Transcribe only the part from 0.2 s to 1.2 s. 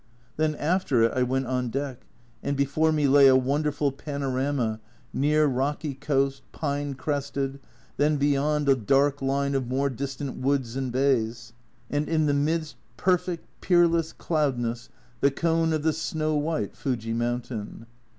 Then after it